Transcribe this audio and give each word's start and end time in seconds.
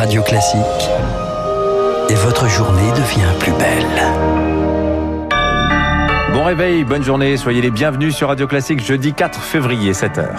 Radio 0.00 0.22
Classique 0.22 0.88
et 2.08 2.14
votre 2.14 2.48
journée 2.48 2.90
devient 2.92 3.38
plus 3.38 3.52
belle. 3.52 4.02
Bon 6.32 6.42
réveil, 6.42 6.84
bonne 6.84 7.04
journée, 7.04 7.36
soyez 7.36 7.60
les 7.60 7.70
bienvenus 7.70 8.16
sur 8.16 8.28
Radio 8.28 8.46
Classique 8.46 8.80
jeudi 8.82 9.12
4 9.12 9.38
février 9.42 9.92
7h. 9.92 10.38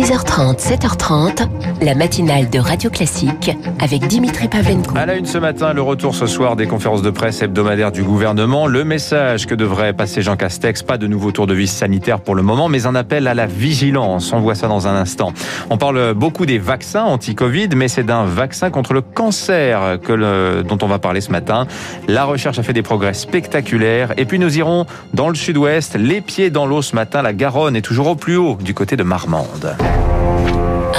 6h30, 0.00 0.58
7h30, 0.58 1.46
la 1.82 1.94
matinale 1.94 2.48
de 2.48 2.58
Radio 2.58 2.88
Classique 2.88 3.54
avec 3.78 4.06
Dimitri 4.06 4.48
Pavlenko. 4.48 4.96
À 4.96 5.04
la 5.04 5.14
une 5.14 5.26
ce 5.26 5.36
matin, 5.36 5.74
le 5.74 5.82
retour 5.82 6.14
ce 6.14 6.26
soir 6.26 6.56
des 6.56 6.66
conférences 6.66 7.02
de 7.02 7.10
presse 7.10 7.42
hebdomadaires 7.42 7.92
du 7.92 8.02
gouvernement. 8.02 8.66
Le 8.66 8.82
message 8.82 9.46
que 9.46 9.54
devrait 9.54 9.92
passer 9.92 10.22
Jean 10.22 10.36
Castex, 10.36 10.82
pas 10.82 10.96
de 10.96 11.06
nouveau 11.06 11.32
tour 11.32 11.46
de 11.46 11.52
vis 11.52 11.70
sanitaire 11.70 12.20
pour 12.20 12.34
le 12.34 12.40
moment, 12.40 12.70
mais 12.70 12.86
un 12.86 12.94
appel 12.94 13.28
à 13.28 13.34
la 13.34 13.44
vigilance. 13.44 14.32
On 14.32 14.40
voit 14.40 14.54
ça 14.54 14.68
dans 14.68 14.88
un 14.88 14.94
instant. 14.94 15.34
On 15.68 15.76
parle 15.76 16.14
beaucoup 16.14 16.46
des 16.46 16.58
vaccins 16.58 17.04
anti-Covid, 17.04 17.68
mais 17.76 17.88
c'est 17.88 18.04
d'un 18.04 18.24
vaccin 18.24 18.70
contre 18.70 18.94
le 18.94 19.02
cancer 19.02 19.98
dont 20.08 20.78
on 20.80 20.86
va 20.86 20.98
parler 20.98 21.20
ce 21.20 21.30
matin. 21.30 21.66
La 22.08 22.24
recherche 22.24 22.58
a 22.58 22.62
fait 22.62 22.72
des 22.72 22.80
progrès 22.80 23.12
spectaculaires. 23.12 24.14
Et 24.16 24.24
puis 24.24 24.38
nous 24.38 24.56
irons 24.56 24.86
dans 25.12 25.28
le 25.28 25.34
sud-ouest, 25.34 25.96
les 25.96 26.22
pieds 26.22 26.48
dans 26.48 26.64
l'eau 26.64 26.80
ce 26.80 26.96
matin. 26.96 27.20
La 27.20 27.34
Garonne 27.34 27.76
est 27.76 27.82
toujours 27.82 28.06
au 28.06 28.14
plus 28.14 28.38
haut 28.38 28.56
du 28.58 28.72
côté 28.72 28.96
de 28.96 29.02
Marmande. 29.02 29.76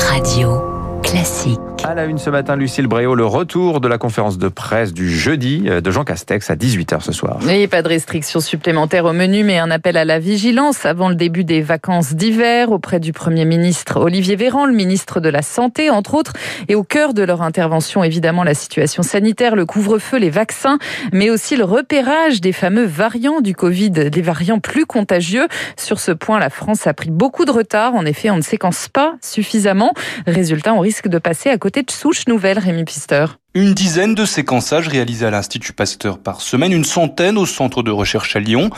Radio 0.10 1.00
Classique. 1.04 1.71
À 1.84 1.96
la 1.96 2.06
une 2.06 2.20
ce 2.20 2.30
matin, 2.30 2.56
Lucille 2.56 2.86
Bréau, 2.86 3.16
le 3.16 3.26
retour 3.26 3.82
de 3.82 3.88
la 3.88 3.98
conférence 3.98 4.38
de 4.38 4.50
presse 4.50 4.94
du 4.94 5.10
jeudi 5.10 5.64
euh, 5.66 5.82
de 5.82 5.90
Jean 5.90 6.04
Castex 6.04 6.52
à 6.52 6.56
18h 6.56 7.02
ce 7.02 7.12
soir. 7.12 7.40
Et 7.50 7.68
pas 7.68 7.82
de 7.82 7.88
restrictions 7.88 8.40
supplémentaires 8.40 9.06
au 9.06 9.14
menu, 9.14 9.44
mais 9.44 9.58
un 9.58 9.72
appel 9.72 9.98
à 9.98 10.06
la 10.06 10.20
vigilance 10.20 10.86
avant 10.86 11.10
le 11.10 11.16
début 11.16 11.44
des 11.44 11.62
vacances 11.62 12.14
d'hiver 12.14 12.72
auprès 12.72 13.00
du 13.00 13.14
Premier 13.14 13.46
ministre 13.46 14.00
Olivier 14.00 14.36
Véran, 14.36 14.68
le 14.68 14.74
ministre 14.74 15.20
de 15.20 15.30
la 15.30 15.42
Santé, 15.42 15.90
entre 15.90 16.14
autres. 16.14 16.34
Et 16.68 16.76
au 16.76 16.84
cœur 16.84 17.16
de 17.16 17.24
leur 17.24 17.42
intervention, 17.42 18.04
évidemment, 18.04 18.44
la 18.44 18.54
situation 18.54 19.02
sanitaire, 19.02 19.56
le 19.56 19.66
couvre-feu, 19.66 20.18
les 20.18 20.30
vaccins, 20.30 20.78
mais 21.12 21.32
aussi 21.32 21.56
le 21.56 21.64
repérage 21.64 22.42
des 22.42 22.54
fameux 22.54 22.86
variants 22.86 23.42
du 23.42 23.56
Covid, 23.56 23.90
des 23.90 24.22
variants 24.22 24.60
plus 24.60 24.86
contagieux. 24.86 25.48
Sur 25.78 26.00
ce 26.00 26.12
point, 26.12 26.38
la 26.38 26.52
France 26.52 26.86
a 26.86 26.94
pris 26.94 27.10
beaucoup 27.10 27.46
de 27.46 27.52
retard. 27.52 27.96
En 27.96 28.06
effet, 28.06 28.30
on 28.30 28.38
ne 28.38 28.44
séquence 28.44 28.88
pas 28.88 29.16
suffisamment. 29.20 29.94
Résultat, 30.28 30.76
on 30.76 30.80
risque 30.80 31.08
de 31.08 31.18
passer 31.18 31.50
à 31.50 31.58
côté 31.58 31.71
de 31.72 31.92
souches 31.92 32.28
nouvelles, 32.28 32.60
Rémi 32.60 32.84
Pister. 32.84 33.26
Une 33.54 33.74
dizaine 33.74 34.16
de 34.16 34.24
séquençages 34.24 34.88
réalisés 34.88 35.26
à 35.26 35.30
l'Institut 35.30 35.74
Pasteur 35.74 36.20
par 36.20 36.40
semaine, 36.40 36.72
une 36.72 36.86
centaine 36.86 37.38
au 37.38 37.46
centre 37.46 37.84
de 37.84 37.92
recherche 37.92 38.38
à 38.38 38.40
Lyon. 38.40 38.70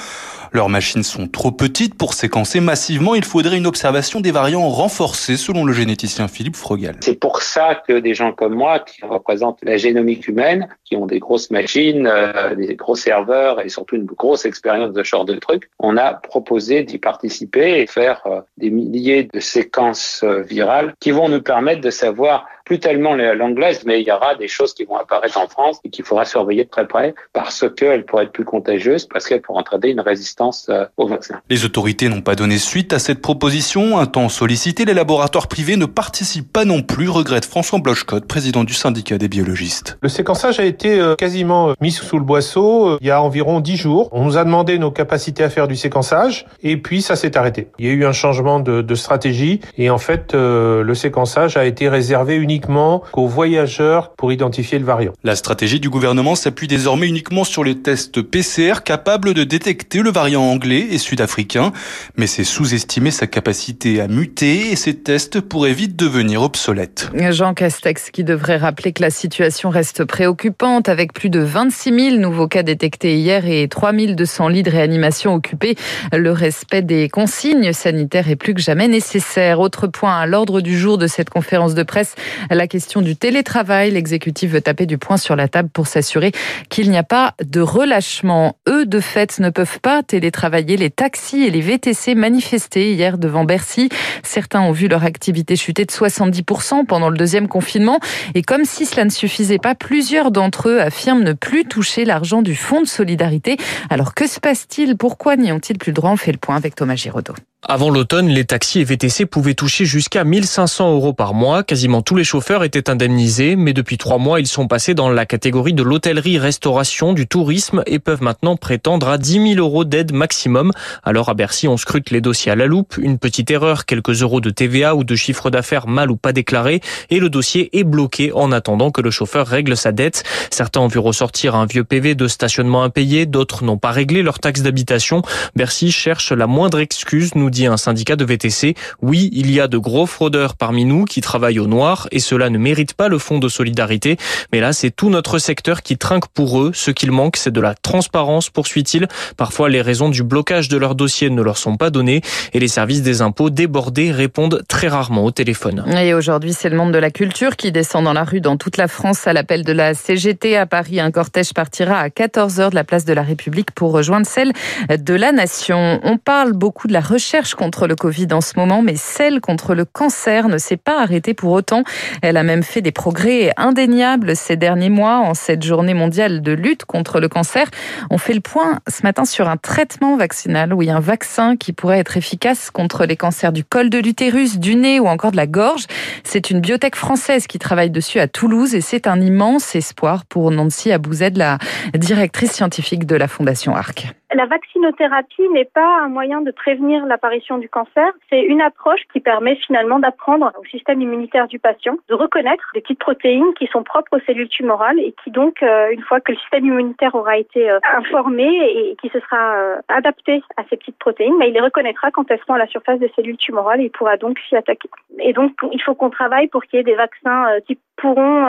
Leurs 0.51 0.69
machines 0.69 1.03
sont 1.03 1.27
trop 1.27 1.51
petites 1.51 1.95
pour 1.95 2.15
séquencer 2.15 2.59
massivement. 2.59 3.13
Il 3.13 3.23
faudrait 3.23 3.57
une 3.57 3.67
observation 3.67 4.19
des 4.19 4.31
variants 4.31 4.67
renforcée, 4.69 5.37
selon 5.37 5.63
le 5.63 5.73
généticien 5.73 6.27
Philippe 6.27 6.55
Frogal. 6.55 6.95
C'est 7.01 7.19
pour 7.19 7.43
ça 7.43 7.81
que 7.87 7.99
des 7.99 8.15
gens 8.15 8.33
comme 8.33 8.55
moi, 8.55 8.79
qui 8.79 9.03
représentent 9.03 9.59
la 9.61 9.77
génomique 9.77 10.27
humaine, 10.27 10.67
qui 10.85 10.95
ont 10.95 11.05
des 11.05 11.19
grosses 11.19 11.51
machines, 11.51 12.07
euh, 12.07 12.55
des 12.55 12.75
gros 12.75 12.95
serveurs 12.95 13.61
et 13.61 13.69
surtout 13.69 13.95
une 13.95 14.05
grosse 14.05 14.45
expérience 14.45 14.93
de 14.93 15.03
ce 15.03 15.09
genre 15.09 15.25
de 15.25 15.35
trucs, 15.35 15.69
on 15.79 15.97
a 15.97 16.13
proposé 16.13 16.83
d'y 16.83 16.99
participer 16.99 17.81
et 17.81 17.87
faire 17.87 18.21
euh, 18.27 18.41
des 18.57 18.69
milliers 18.69 19.27
de 19.31 19.39
séquences 19.39 20.21
euh, 20.23 20.41
virales 20.41 20.93
qui 20.99 21.09
vont 21.09 21.29
nous 21.29 21.41
permettre 21.41 21.81
de 21.81 21.89
savoir 21.89 22.45
plus 22.65 22.79
tellement 22.79 23.15
l'anglaise, 23.15 23.83
mais 23.85 24.01
il 24.01 24.07
y 24.07 24.11
aura 24.11 24.35
des 24.35 24.47
choses 24.47 24.62
qui 24.71 24.85
vont 24.85 24.95
apparaître 24.95 25.37
en 25.37 25.47
France 25.47 25.79
et 25.83 25.89
qu'il 25.89 26.05
faudra 26.05 26.23
surveiller 26.23 26.63
de 26.63 26.69
très 26.69 26.87
près 26.87 27.13
parce 27.33 27.65
qu'elles 27.75 28.05
pourraient 28.05 28.23
être 28.23 28.31
plus 28.31 28.45
contagieuses, 28.45 29.05
parce 29.05 29.27
qu'elles 29.27 29.41
pourraient 29.41 29.59
entraîner 29.59 29.89
une 29.89 29.99
résistance 29.99 30.67
euh, 30.69 30.85
au 30.95 31.07
vaccin. 31.07 31.41
Les 31.49 31.65
autorités 31.65 32.07
n'ont 32.07 32.21
pas 32.21 32.35
donné 32.35 32.57
suite 32.57 32.93
à 32.93 32.99
cette 32.99 33.21
proposition. 33.21 33.99
Un 33.99 34.05
temps 34.05 34.29
sollicité, 34.29 34.85
les 34.85 34.93
laboratoires 34.93 35.47
privés 35.47 35.75
ne 35.75 35.85
participent 35.85 36.53
pas 36.53 36.63
non 36.63 36.81
plus, 36.81 37.09
regrette 37.09 37.43
François 37.43 37.79
Blochcotte, 37.79 38.25
président 38.25 38.63
du 38.63 38.73
syndicat 38.73 39.17
des 39.17 39.27
biologistes. 39.27 39.97
Le 40.01 40.09
séquençage 40.09 40.61
a 40.61 40.63
été 40.63 40.99
euh, 40.99 41.15
quasiment 41.15 41.71
euh, 41.71 41.73
mis 41.81 41.91
sous 41.91 42.17
le 42.17 42.23
boisseau 42.23 42.97
il 43.01 43.07
y 43.07 43.11
a 43.11 43.21
environ 43.21 43.59
dix 43.59 43.75
jours. 43.75 44.07
On 44.13 44.23
nous 44.23 44.37
a 44.37 44.45
demandé 44.45 44.79
nos 44.79 44.91
capacités 44.91 45.43
à 45.43 45.49
faire 45.49 45.67
du 45.67 45.75
séquençage 45.75 46.45
et 46.61 46.77
puis 46.77 47.01
ça 47.01 47.17
s'est 47.17 47.37
arrêté. 47.37 47.67
Il 47.79 47.85
y 47.85 47.89
a 47.89 47.91
eu 47.91 48.05
un 48.05 48.13
changement 48.13 48.61
de, 48.61 48.81
de 48.81 48.95
stratégie 48.95 49.59
et 49.77 49.89
en 49.89 49.97
fait 49.97 50.33
le 50.33 50.93
séquençage 50.93 51.57
a 51.57 51.65
été 51.65 51.89
réservé 51.89 52.35
uniquement 52.35 52.53
uniquement 52.53 53.01
qu'aux 53.11 53.27
voyageurs 53.27 54.11
pour 54.11 54.31
identifier 54.31 54.52
le 54.57 54.85
variant. 54.85 55.13
La 55.23 55.35
stratégie 55.35 55.79
du 55.79 55.89
gouvernement 55.89 56.35
s'appuie 56.35 56.67
désormais 56.67 57.07
uniquement 57.07 57.43
sur 57.43 57.63
les 57.63 57.75
tests 57.75 58.21
PCR 58.21 58.83
capables 58.83 59.33
de 59.33 59.43
détecter 59.43 59.99
le 59.99 60.11
variant 60.11 60.43
anglais 60.43 60.87
et 60.91 60.97
sud-africain, 60.97 61.71
mais 62.17 62.27
c'est 62.27 62.43
sous-estimer 62.43 63.11
sa 63.11 63.27
capacité 63.27 64.01
à 64.01 64.07
muter 64.07 64.71
et 64.71 64.75
ces 64.75 64.95
tests 64.95 65.41
pourraient 65.41 65.73
vite 65.73 65.95
devenir 65.95 66.41
obsolètes. 66.41 67.09
Jean 67.31 67.53
Castex 67.53 68.11
qui 68.11 68.23
devrait 68.23 68.57
rappeler 68.57 68.93
que 68.93 69.01
la 69.01 69.09
situation 69.09 69.69
reste 69.69 70.05
préoccupante 70.05 70.89
avec 70.89 71.13
plus 71.13 71.29
de 71.29 71.39
26 71.39 72.11
000 72.11 72.17
nouveaux 72.17 72.47
cas 72.47 72.63
détectés 72.63 73.17
hier 73.17 73.47
et 73.47 73.67
3 73.67 73.93
200 73.93 74.47
lits 74.49 74.63
de 74.63 74.69
réanimation 74.69 75.33
occupés. 75.33 75.75
Le 76.11 76.31
respect 76.31 76.81
des 76.81 77.09
consignes 77.09 77.73
sanitaires 77.73 78.29
est 78.29 78.35
plus 78.35 78.53
que 78.53 78.61
jamais 78.61 78.87
nécessaire. 78.87 79.59
Autre 79.59 79.87
point 79.87 80.17
à 80.17 80.25
l'ordre 80.25 80.61
du 80.61 80.77
jour 80.77 80.97
de 80.97 81.07
cette 81.07 81.29
conférence 81.29 81.75
de 81.75 81.83
presse, 81.83 82.15
la 82.49 82.67
question 82.67 83.01
du 83.01 83.15
télétravail. 83.15 83.91
L'exécutif 83.91 84.42
veut 84.47 84.61
taper 84.61 84.85
du 84.85 84.97
poing 84.97 85.17
sur 85.17 85.35
la 85.35 85.47
table 85.47 85.69
pour 85.69 85.87
s'assurer 85.87 86.31
qu'il 86.69 86.89
n'y 86.89 86.97
a 86.97 87.03
pas 87.03 87.33
de 87.43 87.61
relâchement. 87.61 88.57
Eux, 88.67 88.85
de 88.85 88.99
fait, 88.99 89.39
ne 89.39 89.49
peuvent 89.49 89.79
pas 89.79 90.03
télétravailler. 90.03 90.77
Les 90.77 90.89
taxis 90.89 91.43
et 91.43 91.49
les 91.49 91.61
VTC 91.61 92.15
manifestaient 92.15 92.91
hier 92.91 93.17
devant 93.17 93.43
Bercy. 93.43 93.89
Certains 94.23 94.61
ont 94.61 94.71
vu 94.71 94.87
leur 94.87 95.03
activité 95.03 95.55
chuter 95.55 95.85
de 95.85 95.91
70% 95.91 96.85
pendant 96.85 97.09
le 97.09 97.17
deuxième 97.17 97.47
confinement. 97.47 97.99
Et 98.35 98.41
comme 98.41 98.65
si 98.65 98.85
cela 98.85 99.05
ne 99.05 99.09
suffisait 99.09 99.59
pas, 99.59 99.75
plusieurs 99.75 100.31
d'entre 100.31 100.69
eux 100.69 100.79
affirment 100.79 101.23
ne 101.23 101.33
plus 101.33 101.65
toucher 101.65 102.05
l'argent 102.05 102.41
du 102.41 102.55
Fonds 102.55 102.81
de 102.81 102.87
solidarité. 102.87 103.57
Alors 103.89 104.13
que 104.13 104.27
se 104.27 104.39
passe-t-il? 104.39 104.97
Pourquoi 104.97 105.35
n'y 105.35 105.51
ont-ils 105.51 105.77
plus 105.77 105.93
droit? 105.93 106.11
On 106.11 106.17
fait 106.17 106.31
le 106.31 106.37
point 106.37 106.55
avec 106.55 106.75
Thomas 106.75 106.95
Giraudot. 106.95 107.35
Avant 107.65 107.89
l'automne, 107.89 108.27
les 108.27 108.43
taxis 108.43 108.81
et 108.81 108.83
VTC 108.83 109.25
pouvaient 109.25 109.53
toucher 109.53 109.85
jusqu'à 109.85 110.25
1500 110.25 110.95
euros 110.95 111.13
par 111.13 111.33
mois. 111.33 111.63
Quasiment 111.63 112.01
tous 112.01 112.17
les 112.17 112.25
chauffeurs 112.25 112.65
étaient 112.65 112.89
indemnisés, 112.89 113.55
mais 113.55 113.71
depuis 113.71 113.97
trois 113.97 114.17
mois, 114.17 114.41
ils 114.41 114.47
sont 114.47 114.67
passés 114.67 114.93
dans 114.93 115.09
la 115.09 115.25
catégorie 115.25 115.71
de 115.71 115.81
l'hôtellerie-restauration, 115.81 117.13
du 117.13 117.25
tourisme 117.25 117.81
et 117.85 117.99
peuvent 117.99 118.21
maintenant 118.21 118.57
prétendre 118.57 119.07
à 119.07 119.17
10 119.17 119.53
000 119.55 119.65
euros 119.65 119.85
d'aide 119.85 120.11
maximum. 120.11 120.73
Alors 121.03 121.29
à 121.29 121.35
Bercy, 121.35 121.69
on 121.69 121.77
scrute 121.77 122.11
les 122.11 122.19
dossiers 122.19 122.51
à 122.51 122.57
la 122.57 122.65
loupe. 122.65 122.97
Une 122.97 123.17
petite 123.17 123.49
erreur, 123.49 123.85
quelques 123.85 124.21
euros 124.23 124.41
de 124.41 124.49
TVA 124.49 124.93
ou 124.93 125.05
de 125.05 125.15
chiffre 125.15 125.49
d'affaires 125.49 125.87
mal 125.87 126.11
ou 126.11 126.17
pas 126.17 126.33
déclaré, 126.33 126.81
et 127.09 127.21
le 127.21 127.29
dossier 127.29 127.69
est 127.79 127.85
bloqué 127.85 128.33
en 128.33 128.51
attendant 128.51 128.91
que 128.91 129.01
le 129.01 129.09
chauffeur 129.09 129.47
règle 129.47 129.77
sa 129.77 129.93
dette. 129.93 130.25
Certains 130.51 130.81
ont 130.81 130.87
vu 130.87 130.99
ressortir 130.99 131.55
un 131.55 131.65
vieux 131.65 131.85
PV 131.85 132.15
de 132.15 132.27
stationnement 132.27 132.83
impayé, 132.83 133.25
d'autres 133.25 133.63
n'ont 133.63 133.77
pas 133.77 133.91
réglé 133.91 134.21
leur 134.21 134.39
taxe 134.39 134.63
d'habitation. 134.63 135.21
Bercy 135.55 135.93
cherche 135.93 136.33
la 136.33 136.45
moindre 136.45 136.79
excuse, 136.79 137.35
dit 137.53 137.67
un 137.67 137.77
syndicat 137.77 138.17
de 138.17 138.25
VTC. 138.25 138.75
Oui, 139.01 139.29
il 139.31 139.49
y 139.51 139.61
a 139.61 139.67
de 139.69 139.77
gros 139.77 140.05
fraudeurs 140.05 140.55
parmi 140.55 140.83
nous 140.83 141.05
qui 141.05 141.21
travaillent 141.21 141.59
au 141.59 141.67
noir 141.67 142.07
et 142.11 142.19
cela 142.19 142.49
ne 142.49 142.57
mérite 142.57 142.93
pas 142.93 143.07
le 143.07 143.17
fonds 143.17 143.39
de 143.39 143.47
solidarité. 143.47 144.17
Mais 144.51 144.59
là, 144.59 144.73
c'est 144.73 144.91
tout 144.91 145.09
notre 145.09 145.37
secteur 145.37 145.81
qui 145.81 145.97
trinque 145.97 146.27
pour 146.27 146.61
eux. 146.61 146.71
Ce 146.73 146.91
qu'il 146.91 147.11
manque, 147.11 147.37
c'est 147.37 147.51
de 147.51 147.61
la 147.61 147.75
transparence, 147.75 148.49
poursuit-il. 148.49 149.07
Parfois, 149.37 149.69
les 149.69 149.81
raisons 149.81 150.09
du 150.09 150.23
blocage 150.23 150.67
de 150.67 150.77
leur 150.77 150.95
dossier 150.95 151.29
ne 151.29 151.41
leur 151.41 151.57
sont 151.57 151.77
pas 151.77 151.89
données 151.89 152.21
et 152.53 152.59
les 152.59 152.67
services 152.67 153.03
des 153.03 153.21
impôts 153.21 153.49
débordés 153.49 154.11
répondent 154.11 154.63
très 154.67 154.87
rarement 154.87 155.23
au 155.23 155.31
téléphone. 155.31 155.85
Et 155.97 156.13
aujourd'hui, 156.13 156.53
c'est 156.53 156.69
le 156.69 156.77
monde 156.77 156.91
de 156.91 156.97
la 156.97 157.11
culture 157.11 157.55
qui 157.55 157.71
descend 157.71 158.03
dans 158.03 158.13
la 158.13 158.23
rue 158.23 158.41
dans 158.41 158.57
toute 158.57 158.77
la 158.77 158.87
France 158.87 159.27
à 159.27 159.33
l'appel 159.33 159.63
de 159.63 159.71
la 159.71 159.93
CGT 159.93 160.57
à 160.57 160.65
Paris. 160.65 160.99
Un 160.99 161.11
cortège 161.11 161.53
partira 161.53 161.99
à 161.99 162.07
14h 162.09 162.71
de 162.71 162.75
la 162.75 162.83
place 162.83 163.05
de 163.05 163.13
la 163.13 163.21
République 163.21 163.71
pour 163.71 163.91
rejoindre 163.91 164.25
celle 164.25 164.51
de 164.89 165.13
la 165.13 165.31
Nation. 165.31 165.99
On 166.03 166.17
parle 166.17 166.53
beaucoup 166.53 166.87
de 166.87 166.93
la 166.93 167.01
recherche 167.01 167.42
contre 167.55 167.87
le 167.87 167.95
Covid 167.95 168.27
en 168.31 168.41
ce 168.41 168.53
moment, 168.57 168.81
mais 168.81 168.95
celle 168.95 169.41
contre 169.41 169.75
le 169.75 169.85
cancer 169.85 170.47
ne 170.47 170.57
s'est 170.57 170.77
pas 170.77 171.01
arrêtée 171.01 171.33
pour 171.33 171.51
autant. 171.51 171.83
Elle 172.21 172.37
a 172.37 172.43
même 172.43 172.63
fait 172.63 172.81
des 172.81 172.91
progrès 172.91 173.51
indéniables 173.57 174.35
ces 174.35 174.55
derniers 174.55 174.89
mois 174.89 175.17
en 175.17 175.33
cette 175.33 175.63
journée 175.63 175.93
mondiale 175.93 176.41
de 176.41 176.51
lutte 176.53 176.85
contre 176.85 177.19
le 177.19 177.27
cancer. 177.27 177.69
On 178.09 178.17
fait 178.17 178.33
le 178.33 178.41
point 178.41 178.79
ce 178.87 179.03
matin 179.03 179.25
sur 179.25 179.49
un 179.49 179.57
traitement 179.57 180.17
vaccinal, 180.17 180.73
oui, 180.73 180.89
un 180.89 180.99
vaccin 180.99 181.55
qui 181.57 181.73
pourrait 181.73 181.99
être 181.99 182.17
efficace 182.17 182.71
contre 182.71 183.05
les 183.05 183.17
cancers 183.17 183.51
du 183.51 183.63
col 183.63 183.89
de 183.89 183.99
l'utérus, 183.99 184.57
du 184.59 184.75
nez 184.75 184.99
ou 184.99 185.07
encore 185.07 185.31
de 185.31 185.37
la 185.37 185.47
gorge. 185.47 185.85
C'est 186.23 186.49
une 186.49 186.61
biotech 186.61 186.95
française 186.95 187.47
qui 187.47 187.59
travaille 187.59 187.89
dessus 187.89 188.19
à 188.19 188.27
Toulouse 188.27 188.75
et 188.75 188.81
c'est 188.81 189.07
un 189.07 189.19
immense 189.19 189.75
espoir 189.75 190.25
pour 190.25 190.51
Nancy 190.51 190.91
Abouzed, 190.91 191.37
la 191.37 191.57
directrice 191.93 192.51
scientifique 192.51 193.05
de 193.05 193.15
la 193.15 193.27
Fondation 193.27 193.75
ARC. 193.75 194.13
La 194.33 194.47
vaccinothérapie 194.47 195.47
n'est 195.49 195.69
pas 195.71 195.99
un 196.01 196.07
moyen 196.07 196.41
de 196.41 196.49
prévenir 196.49 197.05
l'apparition 197.05 197.59
du 197.59 197.69
cancer. 197.69 198.11
C'est 198.29 198.41
une 198.41 198.61
approche 198.61 199.01
qui 199.11 199.19
permet 199.19 199.55
finalement 199.57 199.99
d'apprendre 199.99 200.51
au 200.59 200.65
système 200.65 201.01
immunitaire 201.01 201.47
du 201.47 201.59
patient 201.59 201.97
de 202.09 202.15
reconnaître 202.15 202.71
des 202.73 202.81
petites 202.81 202.99
protéines 202.99 203.53
qui 203.59 203.67
sont 203.67 203.83
propres 203.83 204.17
aux 204.17 204.21
cellules 204.21 204.49
tumorales 204.49 204.99
et 204.99 205.13
qui 205.23 205.29
donc, 205.29 205.61
euh, 205.61 205.91
une 205.91 206.01
fois 206.01 206.19
que 206.19 206.31
le 206.31 206.37
système 206.39 206.65
immunitaire 206.65 207.13
aura 207.13 207.37
été 207.37 207.69
euh, 207.69 207.79
informé 207.95 208.43
et 208.43 208.95
qui 209.01 209.09
se 209.09 209.19
sera 209.19 209.55
euh, 209.55 209.75
adapté 209.87 210.41
à 210.57 210.63
ces 210.67 210.77
petites 210.77 210.97
protéines, 210.97 211.37
mais 211.37 211.49
il 211.49 211.53
les 211.53 211.61
reconnaîtra 211.61 212.09
quand 212.09 212.29
elles 212.31 212.39
seront 212.39 212.55
à 212.55 212.59
la 212.59 212.67
surface 212.67 212.99
des 212.99 213.11
cellules 213.15 213.37
tumorales 213.37 213.81
et 213.81 213.85
il 213.85 213.91
pourra 213.91 214.17
donc 214.17 214.39
s'y 214.49 214.55
attaquer. 214.55 214.89
Et 215.19 215.33
donc, 215.33 215.51
il 215.71 215.81
faut 215.81 215.93
qu'on 215.93 216.09
travaille 216.09 216.47
pour 216.47 216.63
qu'il 216.63 216.77
y 216.77 216.79
ait 216.79 216.83
des 216.83 216.95
vaccins 216.95 217.59
qui 217.67 217.77
pourront, 218.03 218.45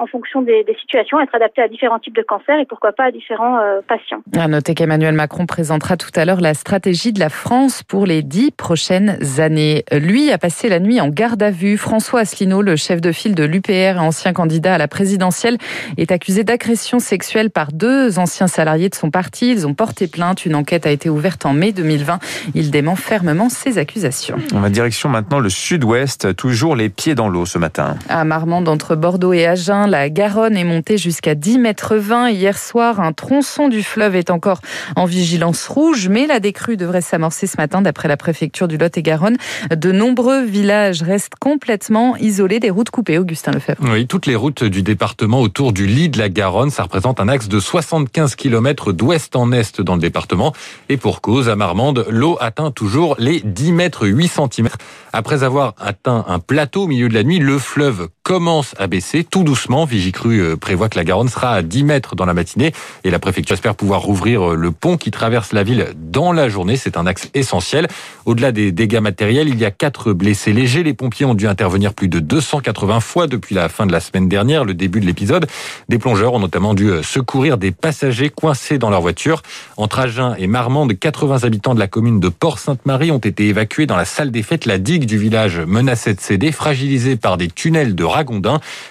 en 0.00 0.06
fonction 0.06 0.40
des, 0.40 0.64
des, 0.64 0.74
situations, 0.80 1.20
être 1.20 1.34
adaptés 1.34 1.60
à 1.60 1.68
différents 1.68 1.98
types 1.98 2.16
de 2.16 2.22
cancers 2.22 2.58
et 2.58 2.64
pourquoi 2.64 2.92
pas 2.92 3.04
à 3.04 3.10
différents 3.10 3.58
patients. 3.86 4.22
À 4.34 4.48
noter 4.48 4.74
qu'Emmanuel 4.74 5.14
Macron 5.14 5.44
présentera 5.44 5.98
tout 5.98 6.10
à 6.14 6.24
l'heure 6.24 6.40
la 6.40 6.54
stratégie 6.54 7.12
de 7.12 7.20
la 7.20 7.28
France 7.28 7.82
pour 7.82 8.06
les 8.06 8.22
dix 8.22 8.50
prochaines 8.50 9.18
années. 9.38 9.84
Lui 9.92 10.32
a 10.32 10.38
passé 10.38 10.70
la 10.70 10.80
nuit 10.80 10.98
en 11.00 11.08
garde 11.08 11.42
à 11.42 11.50
vue. 11.50 11.76
François 11.76 12.20
Asselineau, 12.20 12.62
le 12.62 12.76
chef 12.76 13.02
de 13.02 13.12
file 13.12 13.34
de 13.34 13.44
l'UPR 13.44 13.70
et 13.70 13.98
ancien 13.98 14.32
candidat 14.32 14.74
à 14.74 14.78
la 14.78 14.88
présidentielle, 14.88 15.58
est 15.98 16.10
accusé 16.10 16.44
d'agression 16.44 16.98
sexuelle 16.98 17.50
par 17.50 17.72
deux 17.72 18.18
anciens 18.18 18.46
salariés 18.46 18.88
de 18.88 18.94
son 18.94 19.10
parti. 19.10 19.50
Ils 19.50 19.66
ont 19.66 19.74
porté 19.74 20.06
plainte. 20.06 20.46
Une 20.46 20.54
enquête 20.54 20.86
a 20.86 20.90
été 20.90 21.10
ouverte 21.10 21.44
en 21.44 21.52
mai 21.52 21.72
2020. 21.72 22.18
Il 22.54 22.70
dément 22.70 22.96
fermement 22.96 23.48
ces 23.48 23.78
accusations. 23.78 24.36
On 24.54 24.60
va 24.60 24.70
direction 24.70 25.08
maintenant 25.08 25.40
le 25.40 25.48
sud-ouest, 25.48 26.34
toujours 26.36 26.76
les 26.76 26.88
pieds 26.88 27.14
dans 27.14 27.28
l'eau 27.28 27.46
ce 27.46 27.58
matin. 27.58 27.96
À 28.08 28.24
Marmande, 28.24 28.68
entre 28.68 28.85
Bordeaux 28.94 29.32
et 29.32 29.46
Agen, 29.46 29.86
la 29.86 30.10
Garonne 30.10 30.56
est 30.56 30.64
montée 30.64 30.98
jusqu'à 30.98 31.34
10 31.34 31.58
mètres 31.58 31.96
20. 31.96 32.30
Hier 32.30 32.56
soir, 32.56 33.00
un 33.00 33.12
tronçon 33.12 33.68
du 33.68 33.82
fleuve 33.82 34.14
est 34.14 34.30
encore 34.30 34.60
en 34.94 35.06
vigilance 35.06 35.66
rouge, 35.66 36.08
mais 36.08 36.26
la 36.26 36.38
décrue 36.40 36.76
devrait 36.76 37.00
s'amorcer 37.00 37.46
ce 37.46 37.56
matin 37.56 37.82
d'après 37.82 38.08
la 38.08 38.16
préfecture 38.16 38.68
du 38.68 38.78
Lot-et-Garonne. 38.78 39.36
De 39.74 39.90
nombreux 39.92 40.44
villages 40.44 41.02
restent 41.02 41.36
complètement 41.40 42.16
isolés, 42.16 42.60
des 42.60 42.70
routes 42.70 42.90
coupées. 42.90 43.18
Augustin 43.18 43.52
Lefebvre. 43.52 43.82
Oui, 43.90 44.06
toutes 44.06 44.26
les 44.26 44.36
routes 44.36 44.64
du 44.64 44.82
département 44.82 45.40
autour 45.40 45.72
du 45.72 45.86
lit 45.86 46.08
de 46.08 46.18
la 46.18 46.28
Garonne, 46.28 46.70
ça 46.70 46.82
représente 46.82 47.18
un 47.20 47.28
axe 47.28 47.48
de 47.48 47.58
75 47.58 48.34
km 48.36 48.92
d'ouest 48.92 49.34
en 49.36 49.52
est 49.52 49.80
dans 49.80 49.94
le 49.94 50.00
département. 50.00 50.52
Et 50.88 50.96
pour 50.96 51.20
cause, 51.20 51.48
à 51.48 51.56
Marmande, 51.56 52.06
l'eau 52.08 52.36
atteint 52.40 52.70
toujours 52.70 53.16
les 53.18 53.40
10 53.40 53.72
mètres 53.72 54.06
8 54.06 54.28
cm. 54.28 54.68
Après 55.12 55.42
avoir 55.42 55.74
atteint 55.78 56.24
un 56.28 56.38
plateau 56.38 56.82
au 56.82 56.86
milieu 56.86 57.08
de 57.08 57.14
la 57.14 57.22
nuit, 57.22 57.38
le 57.38 57.58
fleuve 57.58 58.08
commence 58.22 58.65
à 58.78 58.86
baisser 58.86 59.24
tout 59.24 59.44
doucement. 59.44 59.84
Vigicru 59.84 60.40
euh, 60.40 60.56
prévoit 60.56 60.88
que 60.88 60.96
la 60.98 61.04
Garonne 61.04 61.28
sera 61.28 61.52
à 61.52 61.62
10 61.62 61.84
mètres 61.84 62.16
dans 62.16 62.26
la 62.26 62.34
matinée 62.34 62.72
et 63.04 63.10
la 63.10 63.18
préfecture 63.18 63.54
espère 63.54 63.74
pouvoir 63.74 64.00
rouvrir 64.02 64.52
euh, 64.52 64.56
le 64.56 64.70
pont 64.72 64.96
qui 64.96 65.10
traverse 65.10 65.52
la 65.52 65.62
ville 65.62 65.88
dans 65.96 66.32
la 66.32 66.48
journée. 66.48 66.76
C'est 66.76 66.96
un 66.96 67.06
axe 67.06 67.28
essentiel. 67.34 67.88
Au-delà 68.24 68.52
des 68.52 68.72
dégâts 68.72 69.00
matériels, 69.00 69.48
il 69.48 69.58
y 69.58 69.64
a 69.64 69.70
quatre 69.70 70.12
blessés 70.12 70.52
légers. 70.52 70.82
Les 70.82 70.94
pompiers 70.94 71.26
ont 71.26 71.34
dû 71.34 71.46
intervenir 71.46 71.94
plus 71.94 72.08
de 72.08 72.18
280 72.18 73.00
fois 73.00 73.26
depuis 73.26 73.54
la 73.54 73.68
fin 73.68 73.86
de 73.86 73.92
la 73.92 74.00
semaine 74.00 74.28
dernière, 74.28 74.64
le 74.64 74.74
début 74.74 75.00
de 75.00 75.06
l'épisode. 75.06 75.46
Des 75.88 75.98
plongeurs 75.98 76.34
ont 76.34 76.40
notamment 76.40 76.74
dû 76.74 76.90
euh, 76.90 77.02
secourir 77.02 77.58
des 77.58 77.70
passagers 77.70 78.30
coincés 78.30 78.78
dans 78.78 78.90
leur 78.90 79.00
voiture. 79.00 79.42
Entre 79.76 79.98
Agen 79.98 80.34
et 80.38 80.46
Marmande, 80.46 80.98
80 80.98 81.44
habitants 81.44 81.74
de 81.74 81.80
la 81.80 81.86
commune 81.86 82.20
de 82.20 82.28
Port-Sainte-Marie 82.28 83.10
ont 83.10 83.18
été 83.18 83.46
évacués 83.48 83.86
dans 83.86 83.96
la 83.96 84.04
salle 84.04 84.30
des 84.30 84.42
fêtes. 84.42 84.66
La 84.66 84.78
digue 84.78 85.06
du 85.06 85.18
village 85.18 85.58
menaçait 85.60 86.14
de 86.14 86.20
céder, 86.20 86.52
fragilisée 86.52 87.16
par 87.16 87.36
des 87.36 87.48
tunnels 87.48 87.94
de 87.94 88.04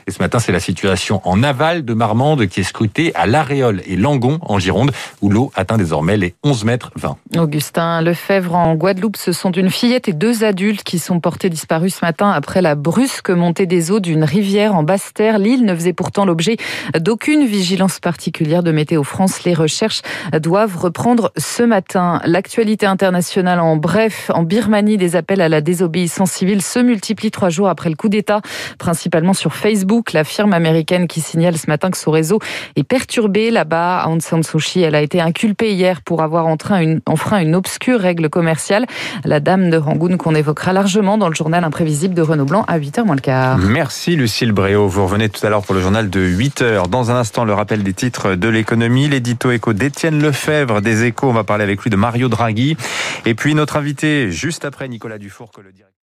Et 0.07 0.11
ce 0.11 0.21
matin, 0.21 0.39
c'est 0.39 0.51
la 0.51 0.59
situation 0.59 1.21
en 1.23 1.43
aval 1.43 1.85
de 1.85 1.93
Marmande 1.93 2.47
qui 2.47 2.61
est 2.61 2.63
scrutée 2.63 3.11
à 3.15 3.25
l'Aréole 3.25 3.81
et 3.85 3.95
Langon 3.95 4.39
en 4.41 4.59
Gironde, 4.59 4.91
où 5.21 5.29
l'eau 5.29 5.51
atteint 5.55 5.77
désormais 5.77 6.17
les 6.17 6.35
11 6.43 6.65
mètres 6.65 6.91
20. 6.95 7.17
Augustin 7.37 8.01
Lefebvre 8.01 8.55
en 8.55 8.75
Guadeloupe, 8.75 9.17
ce 9.17 9.31
sont 9.31 9.51
une 9.51 9.69
fillette 9.69 10.07
et 10.07 10.13
deux 10.13 10.43
adultes 10.43 10.83
qui 10.83 10.99
sont 10.99 11.19
portés 11.19 11.49
disparus 11.49 11.95
ce 11.95 12.05
matin 12.05 12.31
après 12.31 12.61
la 12.61 12.75
brusque 12.75 13.29
montée 13.29 13.65
des 13.65 13.91
eaux 13.91 13.99
d'une 13.99 14.23
rivière 14.23 14.75
en 14.75 14.83
Basse-Terre. 14.83 15.39
L'île 15.39 15.65
ne 15.65 15.75
faisait 15.75 15.93
pourtant 15.93 16.25
l'objet 16.25 16.57
d'aucune 16.99 17.45
vigilance 17.45 17.99
particulière 17.99 18.63
de 18.63 18.71
Météo 18.71 19.03
France. 19.03 19.43
Les 19.43 19.53
recherches 19.53 20.01
doivent 20.39 20.77
reprendre 20.77 21.31
ce 21.37 21.63
matin. 21.63 22.21
L'actualité 22.25 22.85
internationale 22.85 23.59
en 23.59 23.77
bref, 23.77 24.29
en 24.33 24.43
Birmanie, 24.43 24.97
des 24.97 25.15
appels 25.15 25.41
à 25.41 25.49
la 25.49 25.61
désobéissance 25.61 26.31
civile 26.31 26.61
se 26.61 26.79
multiplient 26.79 27.31
trois 27.31 27.49
jours 27.49 27.69
après 27.69 27.89
le 27.89 27.95
coup 27.95 28.09
d'État, 28.09 28.41
principalement 28.77 29.33
sur 29.33 29.54
Facebook. 29.55 30.13
La 30.13 30.23
firme 30.23 30.53
américaine 30.53 31.07
qui 31.07 31.21
signale 31.21 31.57
ce 31.57 31.67
matin 31.67 31.89
que 31.89 31.97
son 31.97 32.11
réseau 32.11 32.39
est 32.75 32.83
perturbé 32.83 33.51
là-bas. 33.51 34.05
Aung 34.07 34.21
San 34.21 34.43
Suu 34.43 34.59
Kyi, 34.59 34.83
elle 34.83 34.95
a 34.95 35.01
été 35.01 35.21
inculpée 35.21 35.73
hier 35.73 36.01
pour 36.01 36.21
avoir 36.21 36.47
enfreint 36.47 36.81
une, 36.81 37.01
enfreint 37.05 37.39
une 37.39 37.55
obscure 37.55 37.99
règle 37.99 38.29
commerciale. 38.29 38.85
La 39.23 39.39
dame 39.39 39.69
de 39.69 39.77
Rangoon 39.77 40.17
qu'on 40.17 40.35
évoquera 40.35 40.73
largement 40.73 41.17
dans 41.17 41.29
le 41.29 41.35
journal 41.35 41.63
imprévisible 41.63 42.13
de 42.13 42.21
Renaud 42.21 42.45
Blanc 42.45 42.65
à 42.67 42.79
8h 42.79 43.03
moins 43.03 43.15
le 43.15 43.21
quart. 43.21 43.57
Merci 43.57 44.15
Lucille 44.15 44.51
Bréau. 44.51 44.87
Vous 44.87 45.03
revenez 45.03 45.29
tout 45.29 45.45
à 45.45 45.49
l'heure 45.49 45.63
pour 45.63 45.75
le 45.75 45.81
journal 45.81 46.09
de 46.09 46.19
8h. 46.19 46.87
Dans 46.89 47.11
un 47.11 47.15
instant, 47.15 47.45
le 47.45 47.53
rappel 47.53 47.83
des 47.83 47.93
titres 47.93 48.35
de 48.35 48.49
l'économie, 48.49 49.07
l'édito 49.07 49.51
éco 49.51 49.73
d'Étienne 49.73 50.21
Lefebvre 50.21 50.81
des 50.81 51.05
échos. 51.05 51.29
On 51.29 51.33
va 51.33 51.43
parler 51.43 51.63
avec 51.63 51.81
lui 51.81 51.89
de 51.89 51.95
Mario 51.95 52.27
Draghi. 52.27 52.77
Et 53.25 53.33
puis 53.35 53.55
notre 53.55 53.77
invité 53.77 54.31
juste 54.31 54.65
après 54.65 54.87
Nicolas 54.87 55.17
Dufour 55.17 55.51
que 55.51 55.61
le 55.61 55.71